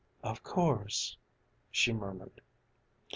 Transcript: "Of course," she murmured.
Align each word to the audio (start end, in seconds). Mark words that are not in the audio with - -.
"Of 0.23 0.41
course," 0.41 1.15
she 1.69 1.93
murmured. 1.93 2.41